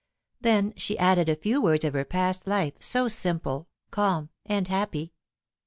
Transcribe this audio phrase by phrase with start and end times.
[0.39, 5.13] Then she added a few words of her past life, so simple, calm, and happy!